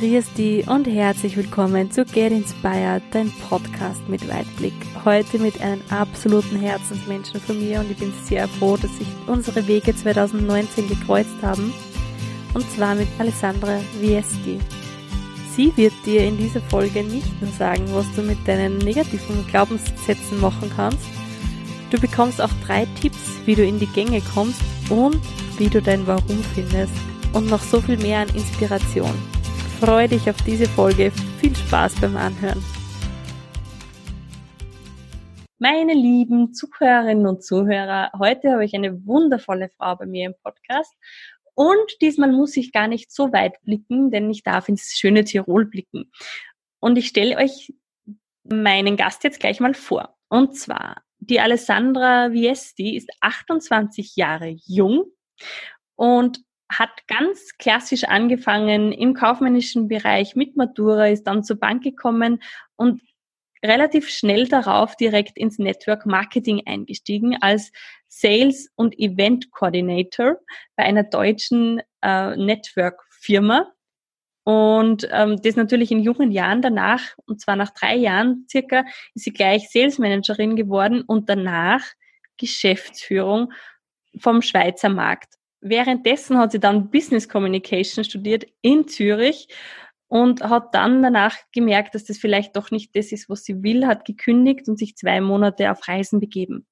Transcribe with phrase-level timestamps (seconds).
[0.00, 4.72] Dich und herzlich willkommen zu Get Inspired, dein Podcast mit Weitblick.
[5.04, 9.66] Heute mit einem absoluten Herzensmenschen von mir und ich bin sehr froh, dass sich unsere
[9.66, 11.74] Wege 2019 gekreuzt haben.
[12.54, 14.60] Und zwar mit Alessandra Viesti.
[15.56, 20.40] Sie wird dir in dieser Folge nicht nur sagen, was du mit deinen negativen Glaubenssätzen
[20.40, 21.08] machen kannst.
[21.90, 25.18] Du bekommst auch drei Tipps, wie du in die Gänge kommst und
[25.58, 26.92] wie du dein Warum findest.
[27.32, 29.37] Und noch so viel mehr an Inspiration.
[29.80, 31.12] Freue dich auf diese Folge.
[31.40, 32.60] Viel Spaß beim Anhören.
[35.60, 40.92] Meine lieben Zuhörerinnen und Zuhörer, heute habe ich eine wundervolle Frau bei mir im Podcast.
[41.54, 45.66] Und diesmal muss ich gar nicht so weit blicken, denn ich darf ins schöne Tirol
[45.66, 46.10] blicken.
[46.80, 47.72] Und ich stelle euch
[48.42, 50.16] meinen Gast jetzt gleich mal vor.
[50.28, 55.04] Und zwar, die Alessandra Viesti ist 28 Jahre jung
[55.94, 62.42] und hat ganz klassisch angefangen im kaufmännischen Bereich mit Matura, ist dann zur Bank gekommen
[62.76, 63.00] und
[63.64, 67.72] relativ schnell darauf direkt ins Network Marketing eingestiegen als
[68.06, 70.38] Sales und Event Coordinator
[70.76, 73.72] bei einer deutschen äh, Network Firma.
[74.44, 79.24] Und ähm, das natürlich in jungen Jahren danach, und zwar nach drei Jahren circa, ist
[79.24, 81.82] sie gleich Sales Managerin geworden und danach
[82.38, 83.52] Geschäftsführung
[84.18, 85.37] vom Schweizer Markt.
[85.60, 89.48] Währenddessen hat sie dann Business Communication studiert in Zürich
[90.06, 93.86] und hat dann danach gemerkt, dass das vielleicht doch nicht das ist, was sie will,
[93.86, 96.66] hat gekündigt und sich zwei Monate auf Reisen begeben.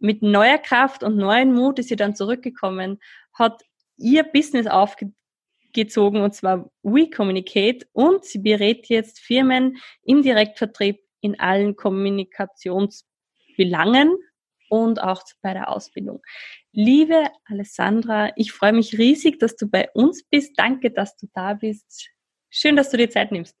[0.00, 2.98] Mit neuer Kraft und neuen Mut ist sie dann zurückgekommen,
[3.32, 3.62] hat
[3.96, 11.40] ihr Business aufgezogen und zwar We Communicate und sie berät jetzt Firmen im Direktvertrieb in
[11.40, 14.14] allen Kommunikationsbelangen
[14.68, 16.20] und auch bei der Ausbildung.
[16.78, 20.58] Liebe Alessandra, ich freue mich riesig, dass du bei uns bist.
[20.58, 22.10] Danke, dass du da bist.
[22.50, 23.56] Schön, dass du dir Zeit nimmst.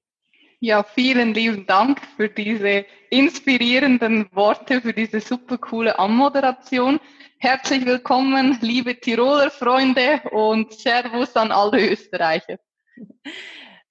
[0.60, 7.00] Ja, vielen lieben Dank für diese inspirierenden Worte, für diese super coole Anmoderation.
[7.38, 12.58] Herzlich willkommen, liebe Tiroler Freunde und Servus an alle Österreicher.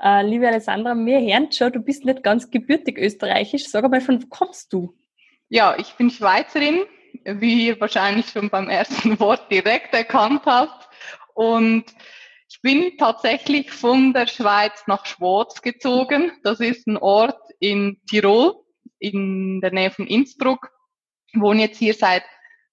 [0.04, 3.66] Äh, liebe Alessandra, mir hören schon, du bist nicht ganz gebürtig österreichisch.
[3.66, 4.94] Sag mal, von wo kommst du?
[5.50, 6.84] Ja, ich bin Schweizerin,
[7.24, 10.88] wie ihr wahrscheinlich schon beim ersten Wort direkt erkannt habt.
[11.34, 11.86] Und
[12.50, 16.32] ich bin tatsächlich von der Schweiz nach Schwarz gezogen.
[16.44, 18.56] Das ist ein Ort in Tirol,
[19.00, 20.70] in der Nähe von Innsbruck.
[21.28, 22.24] Ich wohne jetzt hier seit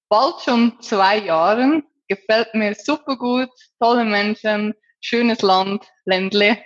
[0.09, 1.85] bald schon zwei Jahren.
[2.07, 6.59] Gefällt mir super gut, tolle Menschen, schönes Land, Ländle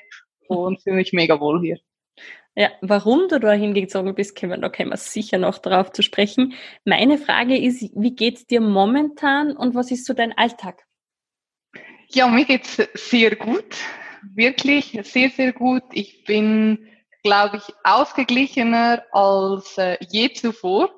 [0.48, 1.78] und fühle mich mega wohl hier.
[2.59, 6.55] Ja, warum du da hingezogen bist, können da kommen wir sicher noch darauf zu sprechen.
[6.87, 10.83] Meine Frage ist, wie geht's dir momentan und was ist so dein Alltag?
[12.09, 13.77] Ja, mir geht's sehr gut.
[14.34, 15.83] Wirklich sehr, sehr gut.
[15.93, 16.89] Ich bin,
[17.22, 20.88] glaube ich, ausgeglichener als äh, je zuvor,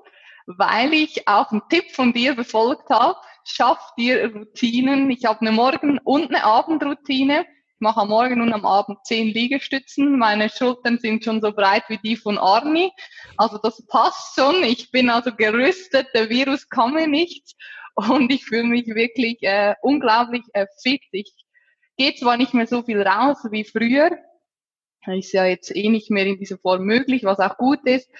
[0.46, 3.19] weil ich auch einen Tipp von dir befolgt habe.
[3.42, 5.10] Schaff dir Routinen.
[5.10, 7.46] Ich habe eine Morgen- und eine Abendroutine
[7.78, 10.18] ich mache am Morgen und am Abend zehn Liegestützen.
[10.18, 12.90] Meine Schultern sind schon so breit wie die von Arni.
[13.36, 14.64] Also das passt schon.
[14.64, 16.08] Ich bin also gerüstet.
[16.12, 17.54] Der Virus kann mir nichts.
[17.94, 21.02] Und ich fühle mich wirklich äh, unglaublich äh, fit.
[21.12, 21.32] Ich
[21.96, 24.10] gehe zwar nicht mehr so viel raus wie früher.
[25.06, 28.10] Ist ja jetzt eh nicht mehr in dieser Form möglich, was auch gut ist.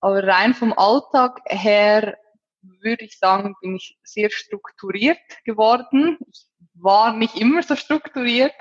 [0.00, 2.18] Aber rein vom Alltag her
[2.60, 5.16] würde ich sagen, bin ich sehr strukturiert
[5.46, 6.18] geworden.
[6.30, 6.44] Ich
[6.74, 8.52] war nicht immer so strukturiert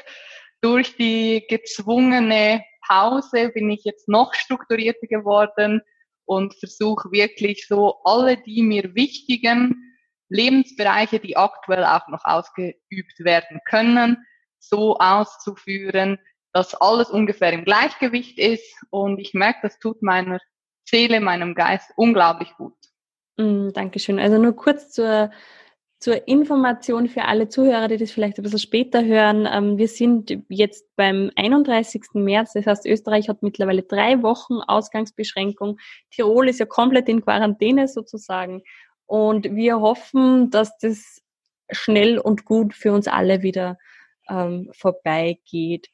[0.66, 5.82] durch die gezwungene Pause bin ich jetzt noch strukturierter geworden
[6.26, 9.96] und versuche wirklich so alle die mir wichtigen
[10.30, 14.18] Lebensbereiche, die aktuell auch noch ausgeübt werden können,
[14.58, 16.18] so auszuführen,
[16.52, 18.84] dass alles ungefähr im Gleichgewicht ist.
[18.90, 20.40] Und ich merke, das tut meiner
[20.84, 22.74] Seele, meinem Geist unglaublich gut.
[23.38, 24.18] Mm, Dankeschön.
[24.18, 25.30] Also nur kurz zur
[26.00, 29.48] zur Information für alle Zuhörer, die das vielleicht ein bisschen später hören.
[29.52, 32.04] Ähm, wir sind jetzt beim 31.
[32.14, 35.78] März, das heißt, Österreich hat mittlerweile drei Wochen Ausgangsbeschränkung.
[36.12, 38.62] Tirol ist ja komplett in Quarantäne sozusagen.
[39.06, 41.22] Und wir hoffen, dass das
[41.72, 43.78] schnell und gut für uns alle wieder
[44.30, 45.88] ähm, vorbeigeht.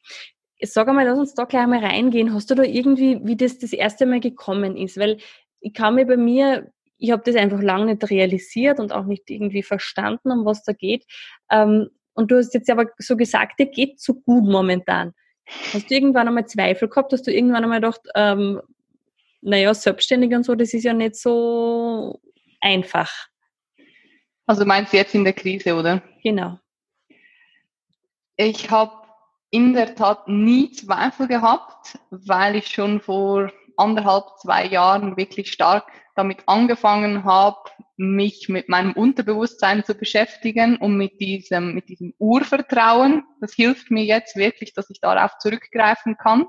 [0.62, 2.34] Sag einmal, lass uns da gleich mal reingehen.
[2.34, 4.98] Hast du da irgendwie, wie das das erste Mal gekommen ist?
[4.98, 5.18] Weil
[5.60, 6.72] ich kann mir bei mir
[7.02, 10.72] ich habe das einfach lange nicht realisiert und auch nicht irgendwie verstanden, um was da
[10.72, 11.06] geht.
[11.50, 15.14] Ähm, und du hast jetzt aber so gesagt, dir geht so gut momentan.
[15.74, 17.12] Hast du irgendwann einmal Zweifel gehabt?
[17.12, 18.62] Hast du irgendwann einmal gedacht, ähm,
[19.42, 22.22] naja, selbstständig und so, das ist ja nicht so
[22.62, 23.12] einfach.
[24.46, 26.04] Also meinst du jetzt in der Krise, oder?
[26.24, 26.60] Genau.
[28.38, 28.94] Ich habe
[29.50, 35.86] in der Tat nie Zweifel gehabt, weil ich schon vor anderthalb, zwei Jahren wirklich stark
[36.16, 37.58] damit angefangen habe,
[37.98, 43.24] mich mit meinem Unterbewusstsein zu beschäftigen und mit diesem, mit diesem Urvertrauen.
[43.40, 46.48] Das hilft mir jetzt wirklich, dass ich darauf zurückgreifen kann.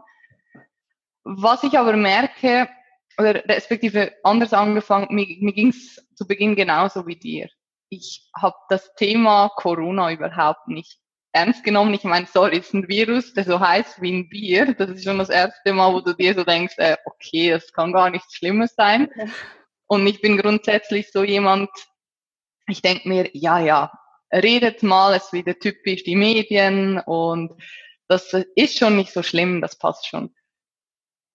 [1.25, 2.69] Was ich aber merke,
[3.19, 7.49] oder respektive anders angefangen, mir, mir ging es zu Beginn genauso wie dir.
[7.91, 11.02] Ich habe das Thema Corona überhaupt nicht
[11.33, 11.95] ernst genommen.
[11.95, 14.75] Ich meine, sorry, ist ein Virus, der so heißt wie ein Bier.
[14.75, 17.93] Das ist schon das erste Mal, wo du dir so denkst, äh, okay, das kann
[17.93, 19.11] gar nichts Schlimmes sein.
[19.87, 21.71] Und ich bin grundsätzlich so jemand,
[22.67, 23.93] ich denke mir, ja, ja,
[24.33, 27.53] redet mal, es ist wieder typisch die Medien und
[28.09, 30.35] das ist schon nicht so schlimm, das passt schon.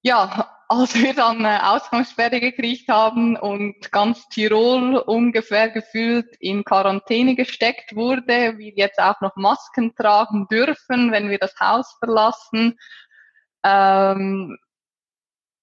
[0.02, 7.96] Ja, als wir dann Ausgangssperre gekriegt haben und ganz Tirol ungefähr gefühlt in Quarantäne gesteckt
[7.96, 12.78] wurde, wir jetzt auch noch Masken tragen dürfen, wenn wir das Haus verlassen,
[13.64, 14.58] ähm,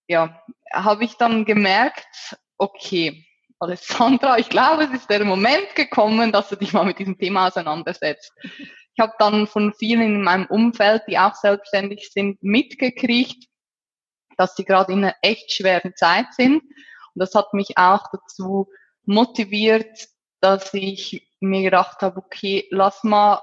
[0.07, 0.43] ja,
[0.73, 3.25] habe ich dann gemerkt, okay,
[3.59, 7.49] Alessandra, ich glaube, es ist der Moment gekommen, dass du dich mal mit diesem Thema
[7.49, 8.33] auseinandersetzt.
[8.43, 13.47] Ich habe dann von vielen in meinem Umfeld, die auch selbstständig sind, mitgekriegt,
[14.37, 16.63] dass sie gerade in einer echt schweren Zeit sind.
[16.63, 18.69] Und das hat mich auch dazu
[19.05, 20.09] motiviert,
[20.41, 23.41] dass ich mir gedacht habe, okay, lass mal,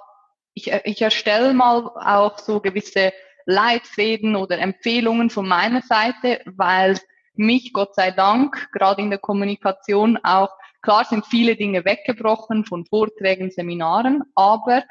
[0.54, 3.14] ich, ich erstelle mal auch so gewisse
[3.46, 7.00] Leitfäden oder Empfehlungen von meiner Seite, weil
[7.34, 10.52] mich, Gott sei Dank, gerade in der Kommunikation auch,
[10.82, 14.84] klar sind viele Dinge weggebrochen von Vorträgen, Seminaren, aber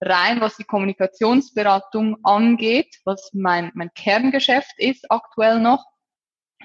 [0.00, 5.84] rein was die Kommunikationsberatung angeht, was mein, mein Kerngeschäft ist aktuell noch.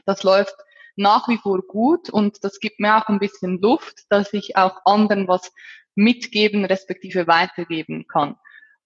[0.05, 0.55] Das läuft
[0.95, 4.81] nach wie vor gut und das gibt mir auch ein bisschen Luft, dass ich auch
[4.85, 5.51] anderen was
[5.95, 8.35] mitgeben, respektive weitergeben kann.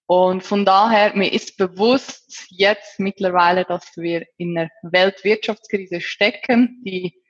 [0.06, 7.22] Und von daher, mir ist bewusst jetzt mittlerweile, dass wir in einer Weltwirtschaftskrise stecken, die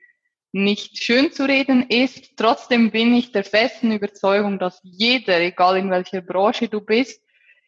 [0.64, 2.36] nicht schön zu reden ist.
[2.36, 7.22] Trotzdem bin ich der festen Überzeugung, dass jeder, egal in welcher Branche du bist,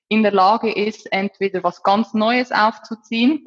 [0.09, 3.45] in der Lage ist, entweder was ganz Neues aufzuziehen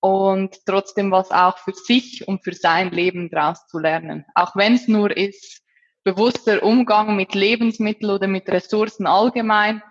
[0.00, 4.26] und trotzdem was auch für sich und für sein Leben draus zu lernen.
[4.34, 5.62] Auch wenn es nur ist,
[6.04, 9.82] bewusster Umgang mit Lebensmitteln oder mit Ressourcen allgemein,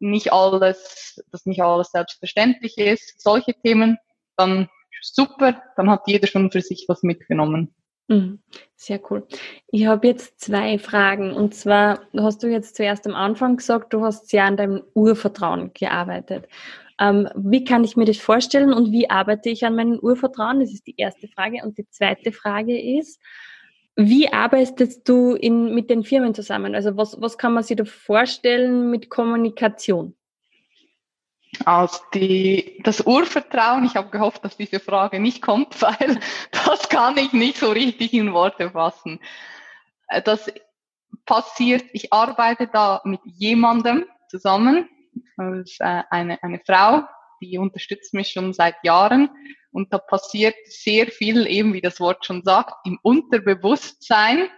[0.00, 3.96] nicht alles, dass nicht alles selbstverständlich ist, solche Themen,
[4.36, 4.68] dann
[5.02, 7.74] super, dann hat jeder schon für sich was mitgenommen.
[8.10, 8.40] Mhm.
[8.74, 9.24] Sehr cool.
[9.68, 11.32] Ich habe jetzt zwei Fragen.
[11.32, 15.70] Und zwar hast du jetzt zuerst am Anfang gesagt, du hast sehr an deinem Urvertrauen
[15.74, 16.48] gearbeitet.
[16.98, 20.58] Ähm, wie kann ich mir das vorstellen und wie arbeite ich an meinem Urvertrauen?
[20.58, 21.58] Das ist die erste Frage.
[21.62, 23.20] Und die zweite Frage ist,
[23.94, 26.74] wie arbeitest du in, mit den Firmen zusammen?
[26.74, 30.16] Also was, was kann man sich da vorstellen mit Kommunikation?
[31.64, 36.20] Also die, das Urvertrauen, ich habe gehofft, dass diese Frage nicht kommt, weil
[36.52, 39.20] das kann ich nicht so richtig in Worte fassen.
[40.08, 40.52] Äh, das
[41.26, 44.88] passiert, ich arbeite da mit jemandem zusammen,
[45.36, 47.02] das ist äh, eine, eine Frau,
[47.42, 49.30] die unterstützt mich schon seit Jahren
[49.72, 54.48] und da passiert sehr viel, eben wie das Wort schon sagt, im Unterbewusstsein.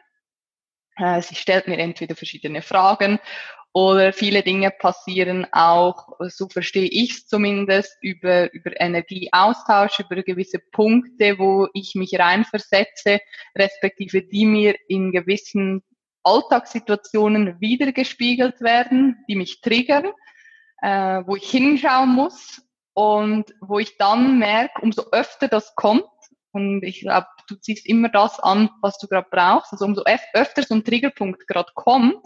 [0.96, 3.18] Äh, sie stellt mir entweder verschiedene Fragen
[3.74, 10.58] oder viele Dinge passieren auch, so verstehe ich es zumindest, über, über Energieaustausch, über gewisse
[10.72, 13.20] Punkte, wo ich mich reinversetze,
[13.56, 15.82] respektive die mir in gewissen
[16.22, 20.12] Alltagssituationen wiedergespiegelt werden, die mich triggern,
[20.82, 22.60] äh, wo ich hinschauen muss
[22.92, 26.04] und wo ich dann merke, umso öfter das kommt,
[26.54, 30.62] und ich glaube, du ziehst immer das an, was du gerade brauchst, also umso öfter
[30.62, 32.22] so ein Triggerpunkt gerade kommt,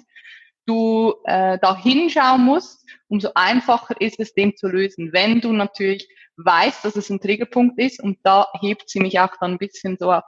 [0.66, 5.12] du äh, da hinschauen musst, umso einfacher ist es, den zu lösen.
[5.12, 9.34] Wenn du natürlich weißt, dass es ein Triggerpunkt ist und da hebt sie mich auch
[9.40, 10.20] dann ein bisschen so,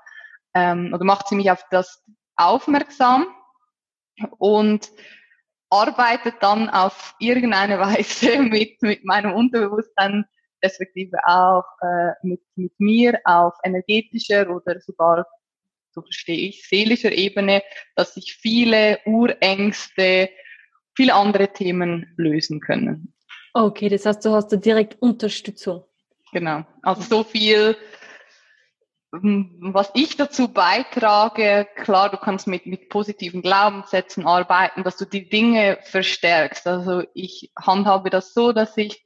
[0.54, 2.02] ähm, oder macht sie mich auf das
[2.37, 3.26] aufmerksam
[4.38, 4.90] und
[5.71, 10.25] arbeitet dann auf irgendeine Weise mit, mit meinem Unterbewusstsein,
[10.62, 15.26] respektive auch äh, mit, mit mir auf energetischer oder sogar
[15.90, 17.62] so verstehe ich, seelischer Ebene,
[17.95, 20.30] dass sich viele Urängste,
[20.95, 23.14] viele andere Themen lösen können.
[23.54, 25.85] Okay, das heißt, du hast da direkt Unterstützung.
[26.33, 26.64] Genau.
[26.83, 27.76] Also so viel,
[29.12, 35.07] hm, was ich dazu beitrage, klar, du kannst mit, mit positiven Glaubenssätzen arbeiten, dass du
[35.07, 36.66] die Dinge verstärkst.
[36.66, 39.04] Also ich handhabe das so, dass ich,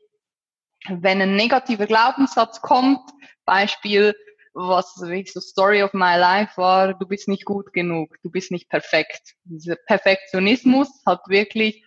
[0.89, 3.01] wenn ein negativer Glaubenssatz kommt,
[3.45, 4.15] Beispiel,
[4.55, 8.51] was wirklich so Story of my life war, du bist nicht gut genug, du bist
[8.51, 9.35] nicht perfekt.
[9.45, 11.85] Dieser Perfektionismus hat wirklich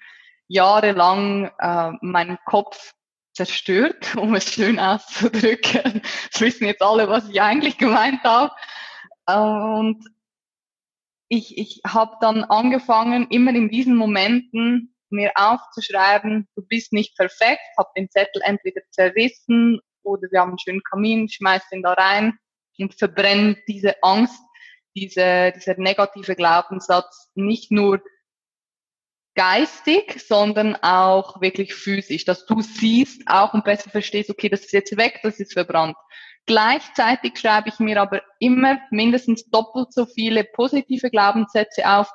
[0.48, 2.93] jahrelang äh, meinen Kopf
[3.34, 6.01] zerstört, um es schön auszudrücken.
[6.31, 8.51] Das wissen jetzt alle, was ich eigentlich gemeint habe.
[9.27, 10.03] Und
[11.27, 17.62] ich, ich habe dann angefangen, immer in diesen Momenten mir aufzuschreiben, du bist nicht perfekt,
[17.77, 22.38] habe den Zettel entweder zerrissen oder wir haben einen schönen Kamin, schmeiß den da rein
[22.79, 24.39] und verbrenne diese Angst,
[24.96, 28.01] diese, dieser negative Glaubenssatz nicht nur
[29.36, 34.72] geistig, sondern auch wirklich physisch, dass du siehst auch und besser verstehst, okay, das ist
[34.72, 35.98] jetzt weg, das ist verbrannt.
[36.46, 42.10] Gleichzeitig schreibe ich mir aber immer mindestens doppelt so viele positive Glaubenssätze auf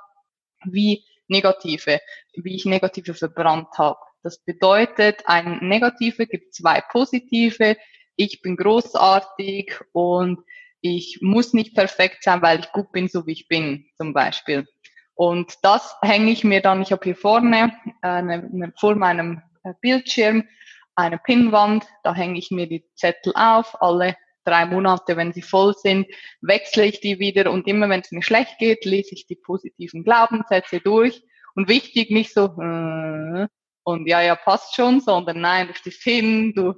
[0.65, 2.01] wie negative,
[2.35, 3.99] wie ich negative verbrannt habe.
[4.23, 7.77] Das bedeutet, ein negative gibt zwei positive.
[8.23, 10.41] Ich bin großartig und
[10.83, 14.67] ich muss nicht perfekt sein, weil ich gut bin, so wie ich bin, zum Beispiel.
[15.15, 17.73] Und das hänge ich mir dann, ich habe hier vorne
[18.03, 20.47] eine, vor meinem äh, Bildschirm
[20.97, 25.73] eine Pinnwand, da hänge ich mir die Zettel auf, alle drei Monate, wenn sie voll
[25.73, 26.07] sind,
[26.43, 30.05] wechsle ich die wieder und immer wenn es mir schlecht geht, lese ich die positiven
[30.05, 31.23] Glaubenssätze durch.
[31.55, 33.47] Und wichtig, nicht so, äh,
[33.85, 36.75] und ja, ja, passt schon, sondern nein, du stehst hin, du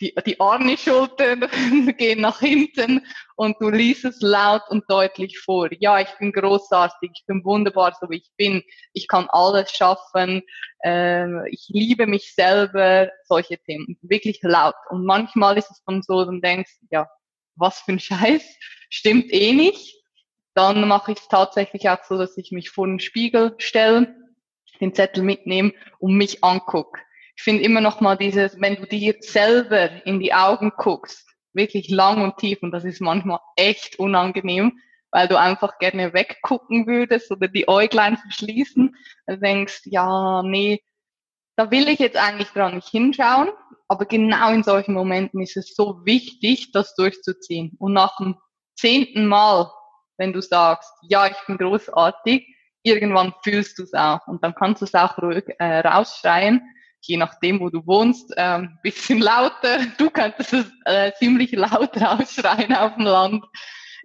[0.00, 1.48] die, die Arni-Schultern
[1.98, 5.68] gehen nach hinten und du liest es laut und deutlich vor.
[5.78, 8.62] Ja, ich bin großartig, ich bin wunderbar, so wie ich bin.
[8.92, 10.42] Ich kann alles schaffen.
[10.84, 13.10] Äh, ich liebe mich selber.
[13.24, 13.98] Solche Themen.
[14.02, 14.74] Wirklich laut.
[14.90, 17.08] Und manchmal ist es dann so, dann denkst ja,
[17.56, 18.44] was für ein Scheiß.
[18.90, 19.94] Stimmt eh nicht.
[20.54, 24.14] Dann mache ich es tatsächlich auch so, dass ich mich vor den Spiegel stelle,
[24.80, 27.00] den Zettel mitnehme und mich angucke
[27.36, 31.88] ich finde immer noch mal dieses, wenn du dir selber in die Augen guckst, wirklich
[31.88, 34.78] lang und tief, und das ist manchmal echt unangenehm,
[35.10, 38.94] weil du einfach gerne weggucken würdest oder die Äuglein verschließen,
[39.26, 40.82] dann denkst, ja, nee,
[41.56, 43.50] da will ich jetzt eigentlich gar nicht hinschauen,
[43.86, 47.76] aber genau in solchen Momenten ist es so wichtig, das durchzuziehen.
[47.78, 48.36] Und nach dem
[48.76, 49.70] zehnten Mal,
[50.18, 52.44] wenn du sagst, ja, ich bin großartig,
[52.82, 54.26] irgendwann fühlst du es auch.
[54.26, 56.60] Und dann kannst du es auch ruhig äh, rausschreien
[57.06, 59.78] je nachdem, wo du wohnst, ähm, bisschen lauter.
[59.98, 63.44] Du könntest es äh, ziemlich laut rausschreien auf dem Land.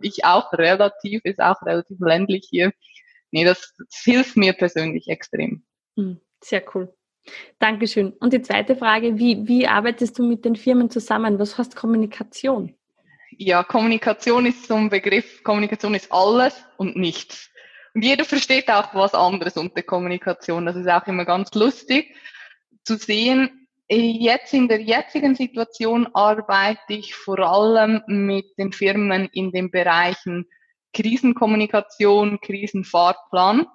[0.01, 2.71] Ich auch relativ, ist auch relativ ländlich hier.
[3.31, 5.63] Nee, das, das hilft mir persönlich extrem.
[5.95, 6.93] Hm, sehr cool.
[7.59, 8.13] Dankeschön.
[8.13, 11.37] Und die zweite Frage, wie, wie arbeitest du mit den Firmen zusammen?
[11.37, 12.75] Was heißt Kommunikation?
[13.37, 15.43] Ja, Kommunikation ist so ein Begriff.
[15.43, 17.49] Kommunikation ist alles und nichts.
[17.93, 20.65] Und jeder versteht auch was anderes unter Kommunikation.
[20.65, 22.15] Das ist auch immer ganz lustig
[22.89, 29.51] zu sehen, jetzt in der jetzigen Situation arbeite ich vor allem mit den Firmen in
[29.51, 30.47] den Bereichen
[30.93, 33.67] Krisenkommunikation, Krisenfahrplan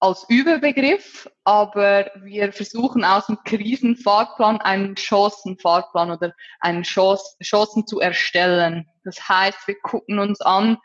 [0.00, 8.00] als Überbegriff, aber wir versuchen aus dem Krisenfahrplan einen Chancenfahrplan oder einen Chance, Chancen zu
[8.00, 8.88] erstellen.
[9.04, 10.78] Das heißt, wir gucken uns an,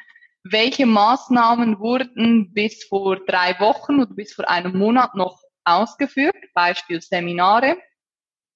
[0.44, 7.02] welche Maßnahmen wurden bis vor drei Wochen oder bis vor einem Monat noch ausgeführt, Beispiel
[7.02, 7.78] Seminare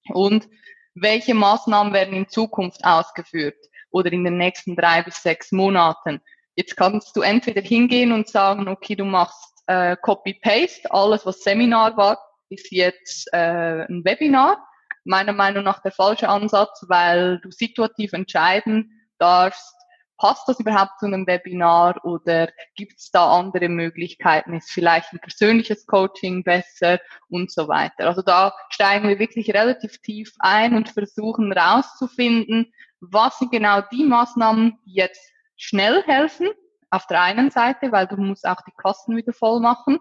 [0.09, 0.47] und
[0.95, 3.57] welche Maßnahmen werden in Zukunft ausgeführt
[3.91, 6.21] oder in den nächsten drei bis sechs Monaten.
[6.55, 11.95] Jetzt kannst du entweder hingehen und sagen, okay, du machst äh, Copy-Paste, alles was Seminar
[11.95, 12.17] war,
[12.49, 14.65] ist jetzt äh, ein Webinar.
[15.05, 19.73] Meiner Meinung nach der falsche Ansatz, weil du situativ entscheiden darfst,
[20.19, 24.53] passt das überhaupt zu einem Webinar oder gibt es da andere Möglichkeiten?
[24.53, 26.99] Ist vielleicht ein persönliches Coaching besser
[27.29, 28.05] und so weiter?
[28.07, 34.03] Also da steigen wir wirklich relativ tief ein und versuchen rauszufinden, was sind genau die
[34.03, 36.49] Maßnahmen, die jetzt schnell helfen.
[36.91, 39.99] Auf der einen Seite, weil du musst auch die Kosten wieder voll machen.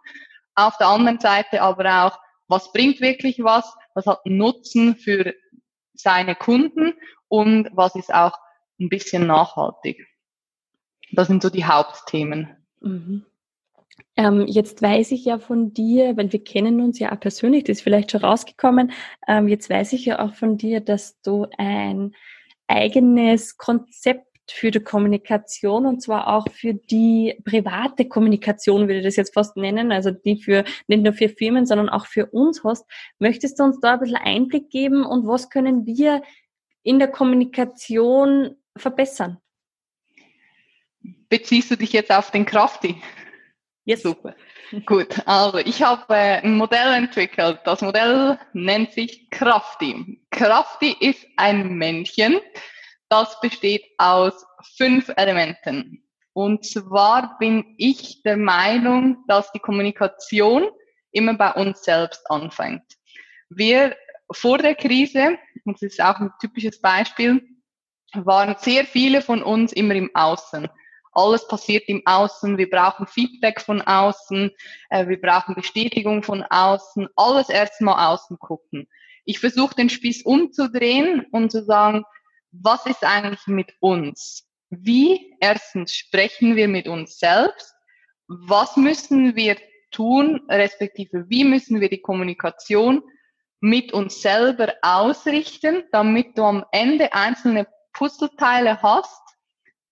[0.56, 3.72] Auf der anderen Seite aber auch, was bringt wirklich was?
[3.94, 5.32] Was hat Nutzen für
[5.94, 6.94] seine Kunden?
[7.28, 8.32] Und was ist auch
[8.80, 10.06] ein bisschen nachhaltig.
[11.12, 12.48] Das sind so die Hauptthemen.
[12.80, 13.24] Mhm.
[14.16, 17.78] Ähm, jetzt weiß ich ja von dir, weil wir kennen uns ja auch persönlich, das
[17.78, 18.92] ist vielleicht schon rausgekommen,
[19.26, 22.14] ähm, jetzt weiß ich ja auch von dir, dass du ein
[22.66, 29.16] eigenes Konzept für die Kommunikation und zwar auch für die private Kommunikation, würde ich das
[29.16, 32.86] jetzt fast nennen, also die für nicht nur für Firmen, sondern auch für uns hast.
[33.18, 36.22] Möchtest du uns da ein bisschen Einblick geben und was können wir
[36.82, 39.40] in der Kommunikation verbessern?
[41.28, 43.00] Beziehst du dich jetzt auf den Krafti?
[43.84, 44.02] Yes.
[44.02, 44.34] Super.
[44.84, 47.60] Gut, also ich habe ein Modell entwickelt.
[47.64, 50.20] Das Modell nennt sich Krafti.
[50.30, 52.38] Krafti ist ein Männchen,
[53.08, 54.44] das besteht aus
[54.76, 56.04] fünf Elementen.
[56.34, 60.68] Und zwar bin ich der Meinung, dass die Kommunikation
[61.12, 62.84] immer bei uns selbst anfängt.
[63.48, 63.96] Wir
[64.30, 67.42] vor der Krise und das ist auch ein typisches Beispiel,
[68.14, 70.68] waren sehr viele von uns immer im Außen.
[71.12, 72.58] Alles passiert im Außen.
[72.58, 74.50] Wir brauchen Feedback von außen.
[74.90, 77.08] Äh, wir brauchen Bestätigung von außen.
[77.16, 78.86] Alles erstmal außen gucken.
[79.24, 82.04] Ich versuche den Spieß umzudrehen und zu sagen,
[82.52, 84.48] was ist eigentlich mit uns?
[84.70, 87.74] Wie erstens sprechen wir mit uns selbst?
[88.28, 89.56] Was müssen wir
[89.90, 93.02] tun, respektive wie müssen wir die Kommunikation
[93.60, 97.66] mit uns selber ausrichten, damit du am Ende einzelne
[97.98, 99.20] Puzzleteile hast,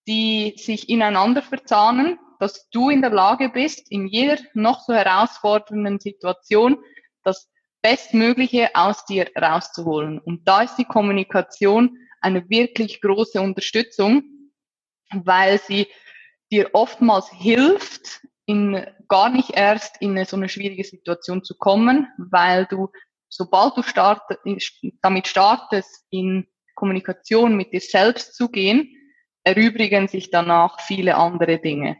[0.06, 5.98] die sich ineinander verzahnen, dass du in der Lage bist, in jeder noch so herausfordernden
[5.98, 6.78] Situation
[7.24, 7.50] das
[7.82, 10.20] Bestmögliche aus dir rauszuholen.
[10.20, 14.22] Und da ist die Kommunikation eine wirklich große Unterstützung,
[15.12, 15.88] weil sie
[16.52, 22.66] dir oftmals hilft, in gar nicht erst in so eine schwierige Situation zu kommen, weil
[22.66, 22.92] du,
[23.28, 24.22] sobald du start,
[25.02, 26.46] damit startest, in
[26.76, 28.94] Kommunikation mit dir selbst zu gehen,
[29.42, 31.96] erübrigen sich danach viele andere Dinge.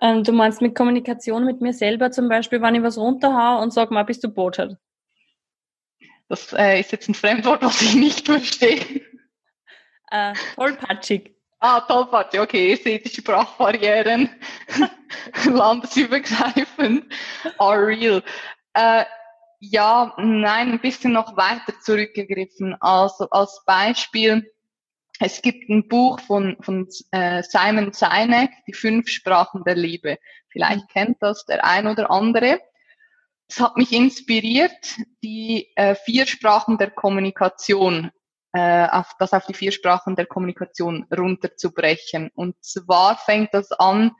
[0.00, 3.72] Ähm, du meinst mit Kommunikation mit mir selber zum Beispiel, wenn ich was runterhaue und
[3.72, 4.76] sag mal, bist du Botschaft?
[6.28, 9.02] Das äh, ist jetzt ein Fremdwort, was ich nicht verstehe.
[10.10, 11.34] Äh, tollpatschig.
[11.58, 14.30] Ah, tollpatschig, okay, ihr seht die Sprachbarrieren
[15.44, 17.04] landesübergreifend
[17.58, 18.22] are real.
[18.74, 19.04] Äh,
[19.64, 22.74] ja, nein, ein bisschen noch weiter zurückgegriffen.
[22.80, 24.52] Also als Beispiel,
[25.20, 30.18] es gibt ein Buch von, von äh, Simon Sinek, Die fünf Sprachen der Liebe.
[30.48, 32.60] Vielleicht kennt das der ein oder andere.
[33.48, 38.10] Es hat mich inspiriert, die äh, vier Sprachen der Kommunikation,
[38.52, 42.32] äh, auf, das auf die vier Sprachen der Kommunikation runterzubrechen.
[42.34, 44.10] Und zwar fängt das an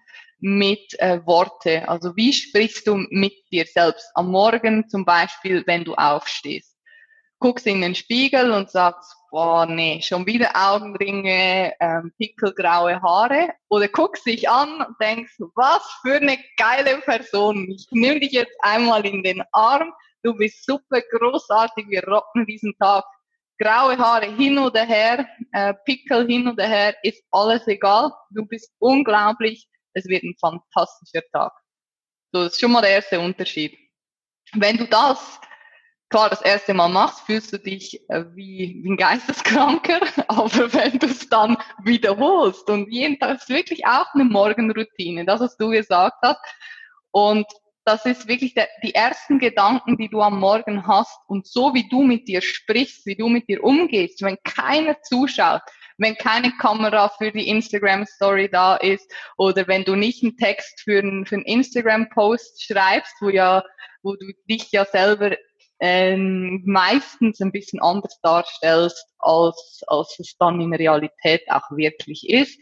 [0.42, 1.88] mit äh, Worte.
[1.88, 6.76] Also wie sprichst du mit dir selbst am Morgen zum Beispiel, wenn du aufstehst?
[7.38, 13.50] Guckst in den Spiegel und sagst, boah, nee, schon wieder Augenringe, ähm, pickelgraue Haare.
[13.68, 17.70] Oder guckst dich an und denkst, was für eine geile Person.
[17.70, 19.92] Ich nehme dich jetzt einmal in den Arm.
[20.24, 21.87] Du bist super großartig.
[21.88, 23.05] Wir rocken diesen Tag.
[23.59, 28.11] Graue Haare hin oder her, äh, Pickel hin oder her, ist alles egal.
[28.31, 31.52] Du bist unglaublich es wird ein fantastischer Tag.
[32.33, 33.76] So, das ist schon mal der erste Unterschied.
[34.55, 35.40] Wenn du das
[36.12, 40.98] klar das erste Mal machst, fühlst du dich äh, wie, wie ein Geisteskranker, aber wenn
[40.98, 45.70] du es dann wiederholst und jeden Tag ist wirklich auch eine Morgenroutine, das was du
[45.70, 46.38] gesagt hast
[47.11, 47.46] und
[47.85, 51.88] das ist wirklich der, die ersten Gedanken, die du am Morgen hast und so wie
[51.88, 55.62] du mit dir sprichst, wie du mit dir umgehst, wenn keiner zuschaut,
[55.98, 60.81] wenn keine Kamera für die Instagram Story da ist oder wenn du nicht einen Text
[60.83, 63.62] für einen, für einen Instagram Post schreibst, wo ja,
[64.02, 65.37] wo du dich ja selber
[65.81, 72.59] ähm, meistens ein bisschen anders darstellst, als, als es dann in Realität auch wirklich ist.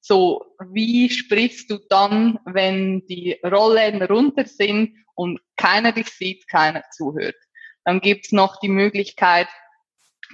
[0.00, 6.84] So, wie sprichst du dann, wenn die Rollen runter sind und keiner dich sieht, keiner
[6.90, 7.36] zuhört?
[7.84, 9.48] Dann gibt's noch die Möglichkeit,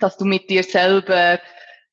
[0.01, 1.41] dass du mit dir selber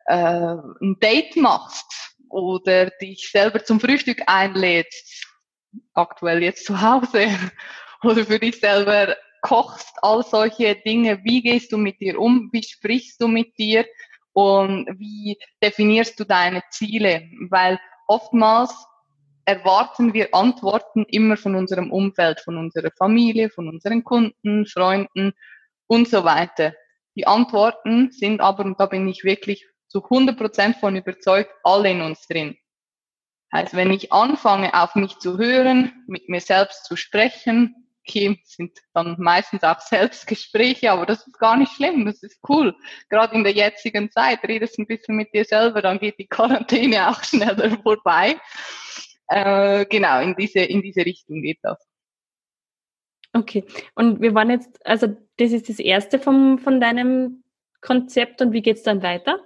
[0.05, 5.25] äh, ein Date machst oder dich selber zum Frühstück einlädst,
[5.93, 7.27] aktuell jetzt zu Hause,
[8.03, 11.23] oder für dich selber kochst, all solche Dinge.
[11.23, 12.49] Wie gehst du mit dir um?
[12.51, 13.85] Wie sprichst du mit dir?
[14.33, 17.27] Und wie definierst du deine Ziele?
[17.49, 18.73] Weil oftmals
[19.45, 25.33] erwarten wir Antworten immer von unserem Umfeld, von unserer Familie, von unseren Kunden, Freunden
[25.87, 26.73] und so weiter.
[27.15, 31.91] Die Antworten sind aber, und da bin ich wirklich zu 100 Prozent von überzeugt, alle
[31.91, 32.57] in uns drin.
[33.53, 37.75] Heißt, wenn ich anfange, auf mich zu hören, mit mir selbst zu sprechen,
[38.07, 42.73] okay, sind dann meistens auch Selbstgespräche, aber das ist gar nicht schlimm, das ist cool.
[43.09, 47.09] Gerade in der jetzigen Zeit redest ein bisschen mit dir selber, dann geht die Quarantäne
[47.09, 48.37] auch schneller vorbei.
[49.27, 51.77] Äh, genau, in diese, in diese Richtung geht das.
[53.33, 57.43] Okay, und wir waren jetzt, also das ist das erste vom, von deinem
[57.81, 59.39] Konzept und wie geht's dann weiter?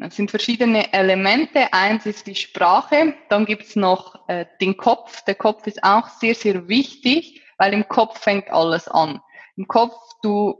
[0.00, 1.74] Das sind verschiedene Elemente.
[1.74, 5.22] Eins ist die Sprache, dann gibt's noch äh, den Kopf.
[5.26, 9.20] Der Kopf ist auch sehr, sehr wichtig, weil im Kopf fängt alles an.
[9.56, 10.58] Im Kopf, du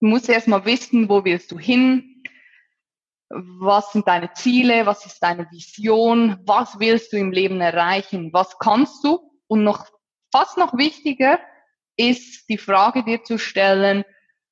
[0.00, 2.24] musst erstmal wissen, wo willst du hin,
[3.28, 8.58] was sind deine Ziele, was ist deine Vision, was willst du im Leben erreichen, was
[8.58, 9.86] kannst du und noch
[10.32, 11.38] fast noch wichtiger
[11.96, 14.04] ist die Frage dir zu stellen,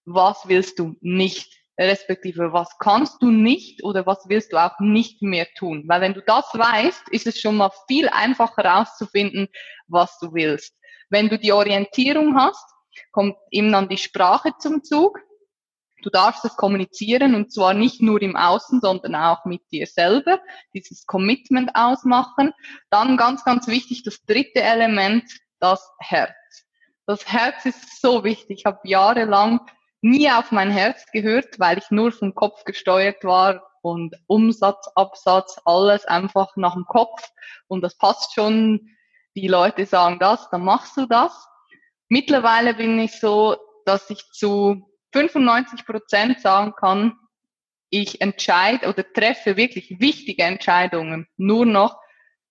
[0.04, 5.22] was willst du nicht respektive was kannst du nicht oder was willst du auch nicht
[5.22, 5.84] mehr tun.
[5.86, 9.48] Weil wenn du das weißt, ist es schon mal viel einfacher herauszufinden,
[9.86, 10.74] was du willst.
[11.08, 12.64] Wenn du die Orientierung hast,
[13.12, 15.20] kommt eben dann die Sprache zum Zug.
[16.02, 20.40] Du darfst es kommunizieren und zwar nicht nur im Außen, sondern auch mit dir selber,
[20.72, 22.52] dieses Commitment ausmachen.
[22.90, 25.24] Dann ganz, ganz wichtig, das dritte Element,
[25.58, 26.34] das Herz.
[27.06, 28.60] Das Herz ist so wichtig.
[28.60, 29.60] Ich habe jahrelang
[30.00, 35.60] nie auf mein Herz gehört, weil ich nur vom Kopf gesteuert war und Umsatz, Absatz,
[35.64, 37.30] alles einfach nach dem Kopf.
[37.66, 38.88] Und das passt schon.
[39.36, 41.46] Die Leute sagen das, dann machst du das.
[42.08, 47.16] Mittlerweile bin ich so, dass ich zu 95 Prozent sagen kann,
[47.90, 51.98] ich entscheide oder treffe wirklich wichtige Entscheidungen nur noch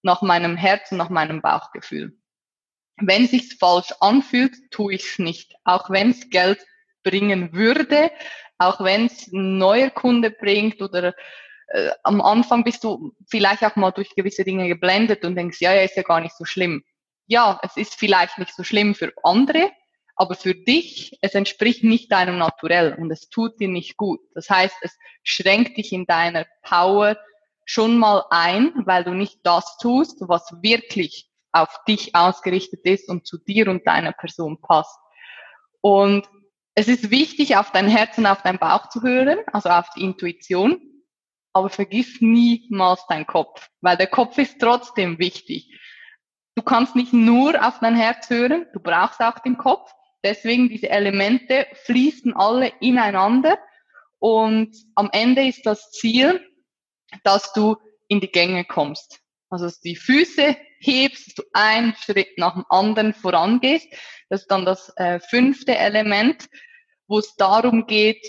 [0.01, 2.17] nach meinem Herzen, nach meinem Bauchgefühl.
[2.99, 5.53] Wenn es sich falsch anfühlt, tue ich es nicht.
[5.63, 6.65] Auch wenn es Geld
[7.07, 8.11] bringen würde,
[8.57, 11.13] auch wenn es neuer Kunde bringt oder
[11.67, 15.73] äh, am Anfang bist du vielleicht auch mal durch gewisse Dinge geblendet und denkst, ja,
[15.73, 16.83] ja, ist ja gar nicht so schlimm.
[17.27, 19.71] Ja, es ist vielleicht nicht so schlimm für andere,
[20.15, 24.19] aber für dich, es entspricht nicht deinem Naturell und es tut dir nicht gut.
[24.33, 27.17] Das heißt, es schränkt dich in deiner Power
[27.65, 33.27] schon mal ein, weil du nicht das tust, was wirklich auf dich ausgerichtet ist und
[33.27, 34.97] zu dir und deiner Person passt.
[35.81, 36.27] Und
[36.77, 40.03] es ist wichtig, auf dein Herz und auf dein Bauch zu hören, also auf die
[40.03, 40.79] Intuition,
[41.53, 45.73] aber vergiss niemals deinen Kopf, weil der Kopf ist trotzdem wichtig.
[46.55, 49.91] Du kannst nicht nur auf dein Herz hören, du brauchst auch den Kopf,
[50.23, 53.57] Deswegen diese Elemente fließen alle ineinander
[54.19, 56.45] und am Ende ist das Ziel,
[57.23, 59.19] dass du in die Gänge kommst.
[59.49, 63.87] Also dass du die Füße hebst, dass du einen Schritt nach dem anderen vorangehst.
[64.29, 66.49] Das ist dann das äh, fünfte Element,
[67.07, 68.25] wo es darum geht,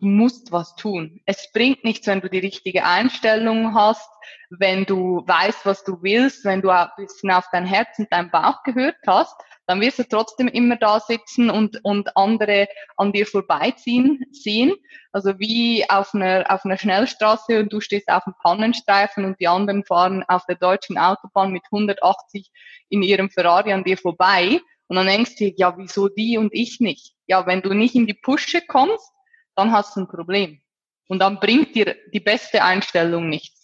[0.00, 1.20] du musst was tun.
[1.24, 4.10] Es bringt nichts, wenn du die richtige Einstellung hast,
[4.50, 8.30] wenn du weißt, was du willst, wenn du ein bisschen auf dein Herz und dein
[8.30, 9.34] Bauch gehört hast,
[9.66, 14.74] dann wirst du trotzdem immer da sitzen und, und andere an dir vorbeiziehen sehen.
[15.12, 19.48] Also wie auf einer, auf einer Schnellstraße und du stehst auf dem Pannenstreifen und die
[19.48, 22.50] anderen fahren auf der deutschen Autobahn mit 180
[22.90, 24.60] in ihrem Ferrari an dir vorbei.
[24.88, 27.15] Und dann denkst du, ja, wieso die und ich nicht?
[27.26, 29.10] Ja, wenn du nicht in die Pusche kommst,
[29.54, 30.60] dann hast du ein Problem.
[31.08, 33.56] Und dann bringt dir die beste Einstellung nichts.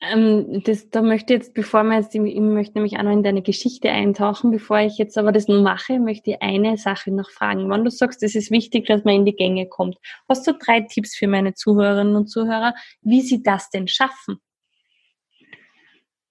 [0.00, 3.22] Ähm, das, da möchte ich jetzt, bevor wir jetzt, ich möchte nämlich auch noch in
[3.22, 7.30] deine Geschichte eintauchen, bevor ich jetzt aber das nun mache, möchte ich eine Sache noch
[7.30, 7.70] fragen.
[7.70, 9.96] Wenn du sagst, es ist wichtig, dass man in die Gänge kommt,
[10.28, 14.38] hast du drei Tipps für meine Zuhörerinnen und Zuhörer, wie sie das denn schaffen?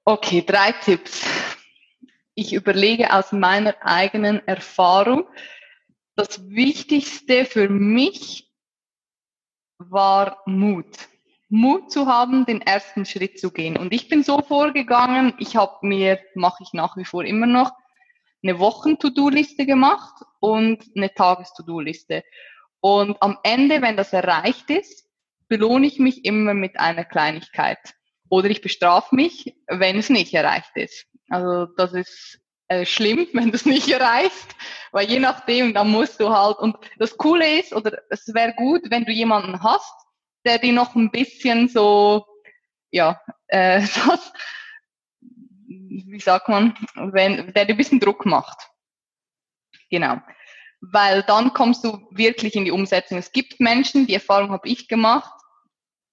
[0.03, 1.25] Okay, drei Tipps.
[2.35, 5.25] Ich überlege aus meiner eigenen Erfahrung.
[6.15, 8.49] Das Wichtigste für mich
[9.77, 11.09] war Mut.
[11.49, 13.77] Mut zu haben, den ersten Schritt zu gehen.
[13.77, 17.73] Und ich bin so vorgegangen, ich habe mir, mache ich nach wie vor immer noch,
[18.41, 22.23] eine Wochen-To-Do-Liste gemacht und eine Tages-To-Do-Liste.
[22.79, 25.09] Und am Ende, wenn das erreicht ist,
[25.47, 27.79] belohne ich mich immer mit einer Kleinigkeit.
[28.29, 31.07] Oder ich bestrafe mich, wenn es nicht erreicht ist.
[31.29, 34.55] Also das ist äh, schlimm, wenn du es nicht erreichst,
[34.91, 38.89] weil je nachdem, dann musst du halt, und das Coole ist, oder es wäre gut,
[38.89, 39.93] wenn du jemanden hast,
[40.45, 42.25] der dir noch ein bisschen so,
[42.91, 44.33] ja, äh, das,
[45.67, 48.69] wie sagt man, wenn, der dir ein bisschen Druck macht.
[49.89, 50.17] Genau.
[50.81, 53.17] Weil dann kommst du wirklich in die Umsetzung.
[53.17, 55.31] Es gibt Menschen, die Erfahrung habe ich gemacht,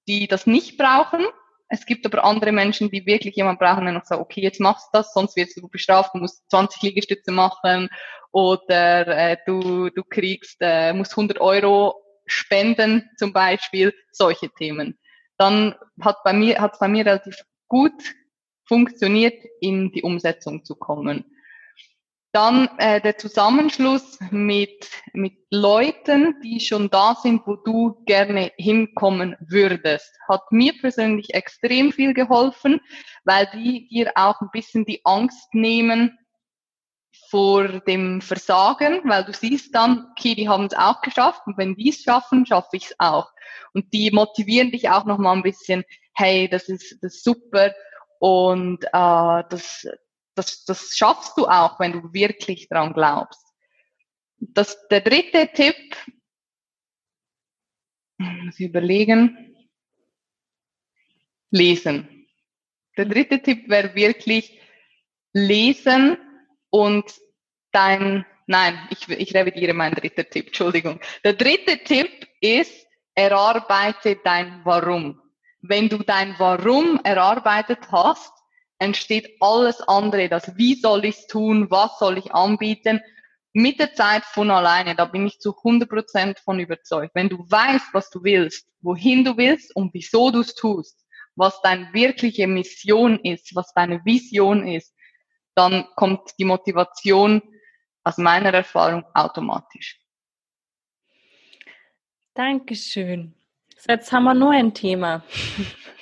[0.09, 1.25] die das nicht brauchen,
[1.73, 4.89] es gibt aber andere Menschen, die wirklich jemand brauchen, der noch sagt, okay, jetzt machst
[4.93, 7.89] du das, sonst wirst du bestraft, du musst 20 Liegestütze machen
[8.31, 11.95] oder äh, du, du kriegst, äh, musst 100 Euro
[12.27, 14.99] spenden zum Beispiel, solche Themen.
[15.39, 18.03] Dann hat bei mir, hat es bei mir relativ gut
[18.67, 21.25] funktioniert, in die Umsetzung zu kommen.
[22.33, 29.37] Dann äh, der Zusammenschluss mit, mit Leuten, die schon da sind, wo du gerne hinkommen
[29.41, 32.81] würdest, hat mir persönlich extrem viel geholfen,
[33.25, 36.19] weil die dir auch ein bisschen die Angst nehmen
[37.29, 41.75] vor dem Versagen, weil du siehst dann, okay, die haben es auch geschafft und wenn
[41.75, 43.31] die es schaffen, schaffe ich es auch.
[43.75, 47.73] Und die motivieren dich auch noch mal ein bisschen, hey, das ist, das ist super
[48.21, 49.87] und äh, das,
[50.35, 53.41] das, das schaffst du auch, wenn du wirklich dran glaubst.
[54.39, 55.97] Das, der dritte Tipp,
[58.19, 59.57] muss ich überlegen,
[61.51, 62.27] lesen.
[62.97, 64.61] Der dritte Tipp wäre wirklich
[65.33, 66.19] lesen
[66.71, 67.05] und
[67.71, 71.01] dein, nein, ich, ich revidiere meinen dritten Tipp, Entschuldigung.
[71.25, 75.21] Der dritte Tipp ist, erarbeite dein Warum.
[75.61, 78.33] Wenn du dein Warum erarbeitet hast,
[78.83, 83.01] entsteht alles andere, das wie soll ich es tun, was soll ich anbieten,
[83.55, 87.15] mit der Zeit von alleine, da bin ich zu 100% von überzeugt.
[87.15, 90.99] Wenn du weißt, was du willst, wohin du willst und wieso du es tust,
[91.37, 94.95] was deine wirkliche Mission ist, was deine Vision ist,
[95.55, 97.43] dann kommt die Motivation
[98.05, 100.01] aus meiner Erfahrung automatisch.
[102.35, 103.35] Dankeschön.
[103.87, 105.23] Jetzt haben wir nur ein Thema.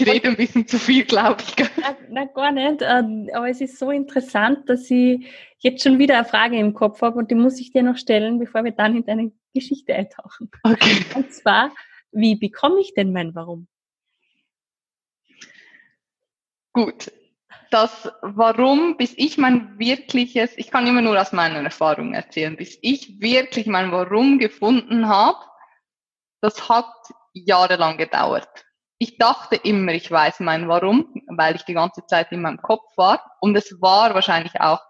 [0.00, 1.66] Ich rede ein bisschen zu viel, glaube ich.
[2.08, 2.82] Na, gar nicht.
[2.82, 5.26] Ähm, aber es ist so interessant, dass ich
[5.58, 8.38] jetzt schon wieder eine Frage im Kopf habe und die muss ich dir noch stellen,
[8.38, 10.50] bevor wir dann in deine Geschichte eintauchen.
[10.62, 11.04] Okay.
[11.14, 11.72] Und zwar,
[12.12, 13.66] wie bekomme ich denn mein Warum?
[16.72, 17.10] Gut.
[17.70, 22.78] Das Warum, bis ich mein wirkliches, ich kann immer nur aus meiner Erfahrung erzählen, bis
[22.80, 25.38] ich wirklich mein Warum gefunden habe,
[26.40, 26.86] das hat
[27.34, 28.64] jahrelang gedauert.
[28.98, 32.96] Ich dachte immer, ich weiß mein Warum, weil ich die ganze Zeit in meinem Kopf
[32.96, 33.36] war.
[33.40, 34.80] Und es war wahrscheinlich auch,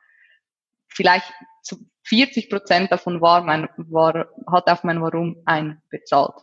[0.89, 1.31] vielleicht
[1.63, 6.35] zu 40 Prozent davon war mein, war, hat auf mein Warum einbezahlt.